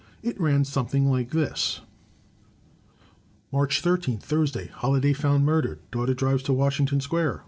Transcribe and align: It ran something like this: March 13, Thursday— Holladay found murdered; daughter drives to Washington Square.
It 0.23 0.41
ran 0.41 0.65
something 0.65 1.11
like 1.11 1.29
this: 1.29 1.81
March 3.51 3.81
13, 3.81 4.17
Thursday— 4.17 4.71
Holladay 4.79 5.13
found 5.13 5.45
murdered; 5.45 5.77
daughter 5.91 6.15
drives 6.15 6.41
to 6.45 6.53
Washington 6.53 7.01
Square. 7.01 7.39